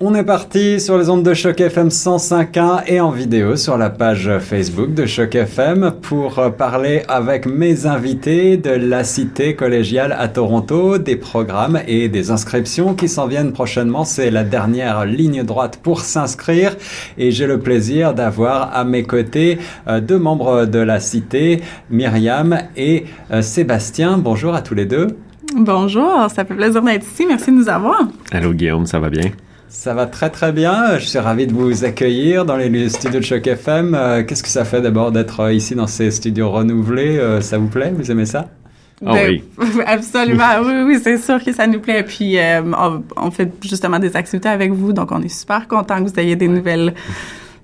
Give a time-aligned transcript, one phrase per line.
[0.00, 3.90] On est parti sur les ondes de Choc FM 105.1 et en vidéo sur la
[3.90, 10.28] page Facebook de Choc FM pour parler avec mes invités de la cité collégiale à
[10.28, 14.04] Toronto, des programmes et des inscriptions qui s'en viennent prochainement.
[14.04, 16.76] C'est la dernière ligne droite pour s'inscrire
[17.16, 19.58] et j'ai le plaisir d'avoir à mes côtés
[19.88, 21.60] euh, deux membres de la cité,
[21.90, 24.16] Myriam et euh, Sébastien.
[24.18, 25.08] Bonjour à tous les deux.
[25.56, 27.26] Bonjour, ça fait plaisir d'être ici.
[27.26, 28.02] Merci de nous avoir.
[28.30, 29.32] Allô Guillaume, ça va bien?
[29.68, 30.98] Ça va très très bien.
[30.98, 33.94] Je suis ravi de vous accueillir dans les studios de Choc FM.
[33.94, 37.18] Euh, qu'est-ce que ça fait d'abord d'être euh, ici dans ces studios renouvelés?
[37.18, 37.92] Euh, Ça vous plaît?
[37.94, 38.48] Vous aimez ça?
[39.04, 39.44] Oh, oui.
[39.86, 40.60] Absolument.
[40.64, 42.02] oui, oui, c'est sûr que ça nous plaît.
[42.02, 42.38] Puis
[43.16, 46.34] on, fait justement des activités avec vous, donc on est super content que vous ayez
[46.34, 46.94] des nouvelles,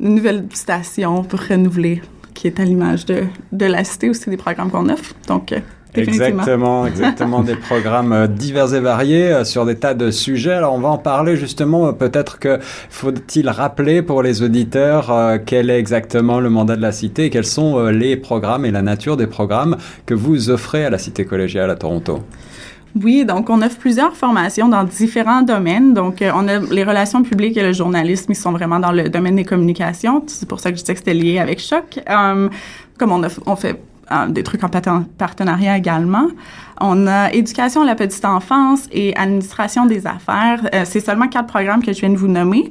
[0.00, 2.00] une nouvelle station pour renouveler,
[2.34, 5.14] qui est à l'image de, de la cité aussi des programmes qu'on offre.
[5.28, 5.52] Donc
[5.94, 10.52] Exactement, exactement des programmes euh, divers et variés euh, sur des tas de sujets.
[10.52, 11.88] Alors on va en parler justement.
[11.88, 15.12] Euh, peut-être que faut-il rappeler pour les auditeurs
[15.46, 18.82] quel est exactement le mandat de la cité et quels sont les programmes et la
[18.82, 22.20] nature des programmes que vous offrez à la cité collégiale à Toronto?
[23.00, 25.94] Oui, donc on offre plusieurs formations dans différents domaines.
[25.94, 29.36] Donc, on a les relations publiques et le journalisme, ils sont vraiment dans le domaine
[29.36, 30.24] des communications.
[30.26, 32.00] C'est pour ça que je disais que c'était lié avec Choc.
[32.06, 33.80] comme on, a, on fait
[34.28, 34.68] des trucs en
[35.18, 36.28] partenariat également.
[36.80, 40.60] On a éducation à la petite enfance et administration des affaires.
[40.74, 42.70] Euh, c'est seulement quatre programmes que je viens de vous nommer.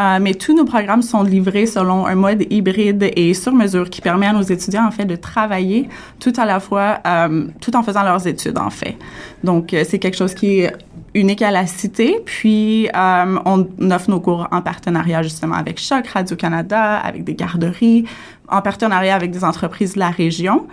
[0.00, 4.00] Euh, mais tous nos programmes sont livrés selon un mode hybride et sur mesure qui
[4.00, 5.88] permet à nos étudiants en fait de travailler
[6.20, 8.96] tout à la fois, euh, tout en faisant leurs études en fait.
[9.42, 10.72] Donc c'est quelque chose qui est
[11.14, 12.20] unique à la cité.
[12.24, 17.34] Puis euh, on offre nos cours en partenariat justement avec Choc Radio Canada, avec des
[17.34, 18.04] garderies,
[18.48, 20.66] en partenariat avec des entreprises de la région.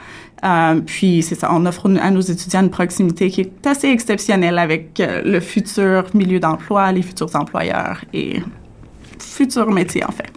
[0.43, 4.59] Euh, puis c'est ça, on offre à nos étudiants une proximité qui est assez exceptionnelle
[4.59, 8.41] avec le futur milieu d'emploi, les futurs employeurs et
[9.19, 10.34] futur métier, en fait.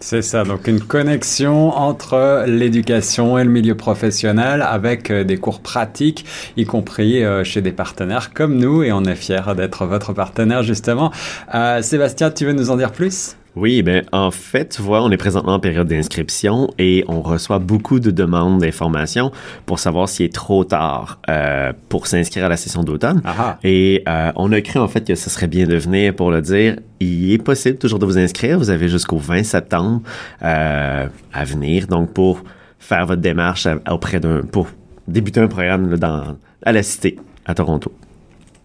[0.00, 5.60] C'est ça, donc une connexion entre l'éducation et le milieu professionnel avec euh, des cours
[5.60, 6.24] pratiques,
[6.56, 10.62] y compris euh, chez des partenaires comme nous, et on est fiers d'être votre partenaire
[10.62, 11.12] justement.
[11.54, 13.37] Euh, Sébastien, tu veux nous en dire plus?
[13.56, 17.58] Oui, ben en fait, tu vois, on est présentement en période d'inscription et on reçoit
[17.58, 19.32] beaucoup de demandes d'informations
[19.66, 23.20] pour savoir s'il est trop tard euh, pour s'inscrire à la session d'automne.
[23.64, 26.40] Et euh, on a cru en fait que ce serait bien de venir pour le
[26.40, 26.76] dire.
[27.00, 28.58] Il est possible toujours de vous inscrire.
[28.58, 30.02] Vous avez jusqu'au 20 septembre
[30.42, 32.44] euh, à venir, donc pour
[32.78, 34.68] faire votre démarche auprès d'un pour
[35.08, 37.92] débuter un programme dans à la Cité à Toronto.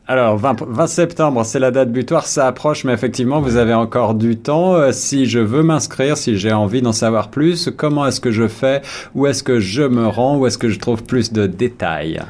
[0.05, 4.35] Alors, 20, septembre, c'est la date butoir, ça approche, mais effectivement, vous avez encore du
[4.35, 4.75] temps.
[4.75, 8.49] Euh, si je veux m'inscrire, si j'ai envie d'en savoir plus, comment est-ce que je
[8.49, 8.81] fais?
[9.15, 10.37] Où est-ce que je me rends?
[10.37, 12.21] Où est-ce que je trouve plus de détails?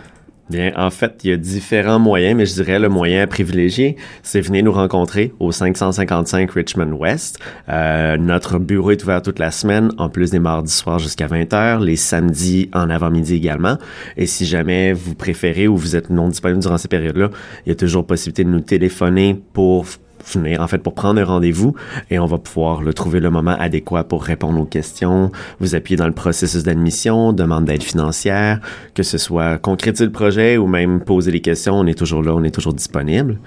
[0.50, 4.42] Bien, en fait, il y a différents moyens, mais je dirais le moyen privilégié, c'est
[4.42, 7.40] venir nous rencontrer au 555 Richmond West.
[7.70, 11.82] Euh, notre bureau est ouvert toute la semaine, en plus des mardis soirs jusqu'à 20h,
[11.82, 13.78] les samedis en avant-midi également.
[14.18, 17.30] Et si jamais vous préférez ou vous êtes non disponible durant ces périodes-là,
[17.66, 19.86] il y a toujours possibilité de nous téléphoner pour
[20.26, 21.76] venir en fait pour prendre un rendez-vous
[22.10, 25.98] et on va pouvoir le trouver le moment adéquat pour répondre aux questions, vous appuyer
[25.98, 28.60] dans le processus d'admission, demande d'aide financière,
[28.96, 32.34] que ce soit concrétiser le projet ou même poser les questions, on est toujours là,
[32.34, 33.38] on est toujours disponible.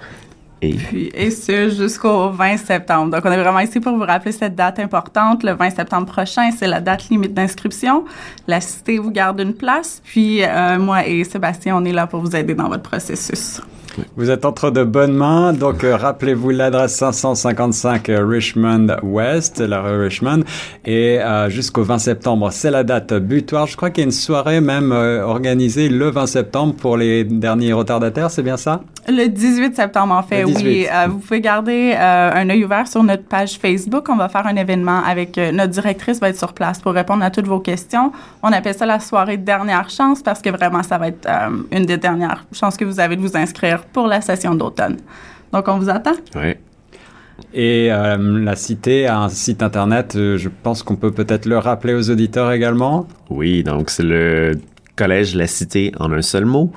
[0.61, 3.11] Et, Puis, et ce jusqu'au 20 septembre.
[3.11, 5.43] Donc, on est vraiment ici pour vous rappeler cette date importante.
[5.43, 8.05] Le 20 septembre prochain, c'est la date limite d'inscription.
[8.47, 10.01] La cité vous garde une place.
[10.03, 13.61] Puis, euh, moi et Sébastien, on est là pour vous aider dans votre processus.
[14.15, 19.81] Vous êtes entre de bonnes mains, donc euh, rappelez-vous l'adresse 555 euh, Richmond West, la
[19.81, 20.41] rue Richmond,
[20.85, 23.67] et euh, jusqu'au 20 septembre, c'est la date butoir.
[23.67, 27.73] Je crois qu'il y a une soirée même organisée le 20 septembre pour les derniers
[27.73, 28.81] retardataires, c'est bien ça?
[29.07, 30.85] Le 18 septembre, en fait, oui.
[31.07, 34.09] vous pouvez garder un œil ouvert sur notre page Facebook.
[34.09, 37.31] On va faire un événement avec notre directrice va être sur place pour répondre à
[37.31, 38.11] toutes vos questions.
[38.43, 41.27] On appelle ça la soirée dernière chance parce que vraiment, ça va être
[41.71, 44.97] une des dernières chances que vous avez de vous inscrire pour la session d'automne.
[45.51, 46.13] Donc, on vous attend.
[46.35, 46.55] Oui.
[47.53, 51.57] Et euh, la cité a un site internet, euh, je pense qu'on peut peut-être le
[51.57, 53.07] rappeler aux auditeurs également.
[53.29, 54.53] Oui, donc c'est le
[54.95, 56.71] collège La Cité en un seul mot.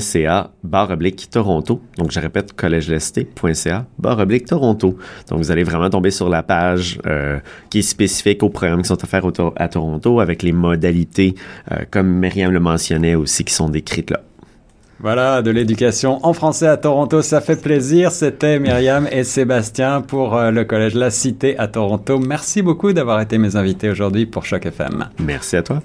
[0.00, 1.80] .ca barre oblique Toronto.
[1.96, 4.96] Donc, je répète, collège .ca barre oblique Toronto.
[5.28, 7.38] Donc, vous allez vraiment tomber sur la page euh,
[7.70, 11.34] qui est spécifique aux programmes qui sont offerts à Toronto avec les modalités,
[11.90, 14.22] comme Myriam le mentionnait aussi, qui sont décrites là.
[15.00, 18.10] Voilà, de l'éducation en français à Toronto, ça fait plaisir.
[18.12, 22.18] C'était Myriam et Sébastien pour euh, le Collège La Cité à Toronto.
[22.18, 25.08] Merci beaucoup d'avoir été mes invités aujourd'hui pour Choc FM.
[25.18, 25.82] Merci à toi.